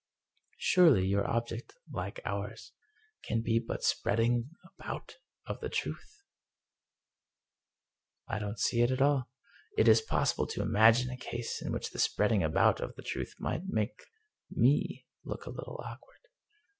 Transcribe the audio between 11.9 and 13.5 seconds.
the spreading about of the truth